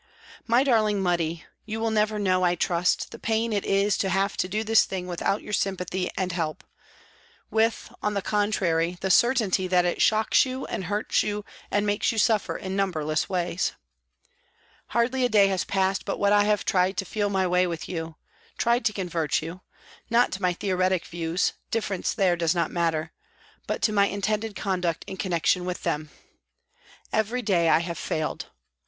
[0.47, 4.35] My darling Muddy, you will never know, I trust, the pain it is to have
[4.37, 6.63] to do this thing without your sympathy and help
[7.51, 12.11] with, on the contrary, the certainty that it shocks you and hurts you and makes
[12.11, 13.73] you suffer in numberless ways.
[14.87, 17.87] Hardly a day has passed but what I have tried to feel my way with
[17.87, 18.15] you,
[18.57, 19.61] tried to convert you
[20.09, 23.11] not to my theoretic views, difference there does not matter,
[23.67, 26.09] but to my intended conduct in connection with them.
[27.13, 28.47] Every day I have failed.